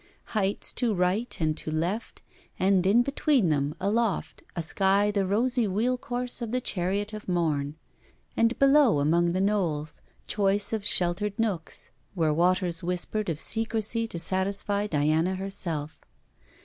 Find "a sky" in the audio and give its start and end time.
4.55-5.11